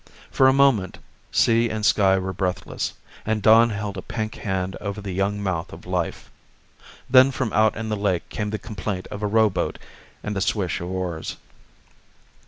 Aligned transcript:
For 0.31 0.47
a 0.47 0.51
moment 0.51 0.97
sea 1.31 1.69
and 1.69 1.85
sky 1.85 2.17
were 2.17 2.33
breathless, 2.33 2.93
and 3.23 3.39
dawn 3.39 3.69
held 3.69 3.97
a 3.97 4.01
pink 4.01 4.33
hand 4.33 4.75
over 4.81 4.99
the 4.99 5.11
young 5.13 5.43
mouth 5.43 5.71
of 5.71 5.85
life 5.85 6.31
then 7.07 7.29
from 7.29 7.53
out 7.53 7.75
in 7.77 7.89
the 7.89 7.95
lake 7.95 8.27
came 8.29 8.49
the 8.49 8.57
complaint 8.57 9.05
of 9.11 9.21
a 9.21 9.27
rowboat 9.27 9.77
and 10.23 10.35
the 10.35 10.41
swish 10.41 10.79
of 10.81 10.89
oars. 10.89 11.37